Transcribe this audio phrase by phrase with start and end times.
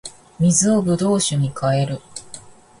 [0.39, 2.01] 水を葡萄酒に変える